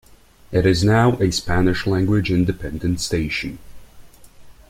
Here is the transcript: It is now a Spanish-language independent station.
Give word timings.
It 0.51 0.65
is 0.65 0.83
now 0.83 1.13
a 1.19 1.31
Spanish-language 1.31 2.31
independent 2.31 3.01
station. 3.01 3.59